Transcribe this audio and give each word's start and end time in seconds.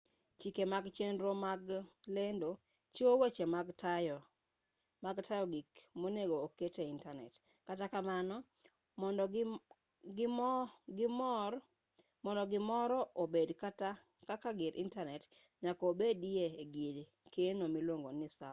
chike 0.39 0.63
mag 0.73 0.85
chenro 0.97 1.29
mag 1.45 1.61
lendo 2.15 2.49
chiwo 2.93 3.13
weche 3.21 3.45
mag 3.55 3.67
tayo 3.83 4.17
gik 5.53 5.71
monego 6.01 6.35
oketi 6.45 6.79
e 6.83 6.89
intanet 6.93 7.33
kata 7.67 7.85
kamano 7.93 8.35
mondo 9.01 9.23
gimoro 12.51 12.99
obed 13.23 13.49
kaka 14.29 14.49
gir 14.59 14.73
intanet 14.83 15.23
nyaka 15.63 15.83
obedi 15.91 16.29
ei 16.45 16.55
gir 16.75 16.97
keno 17.33 17.63
miluongo 17.75 18.09
ni 18.19 18.27
sava 18.37 18.49